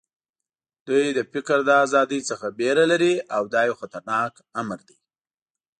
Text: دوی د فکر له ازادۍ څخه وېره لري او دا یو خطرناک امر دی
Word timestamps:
دوی 0.87 1.05
د 1.17 1.19
فکر 1.31 1.57
له 1.67 1.73
ازادۍ 1.85 2.21
څخه 2.29 2.45
وېره 2.57 2.85
لري 2.91 3.13
او 3.35 3.43
دا 3.53 3.61
یو 3.69 3.75
خطرناک 3.81 4.33
امر 4.61 4.79
دی 4.87 4.97